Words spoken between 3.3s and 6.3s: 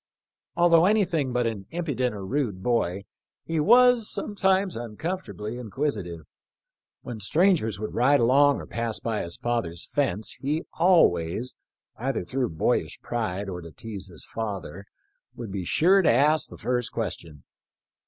he was sometimes uncomfort ably inquisitive.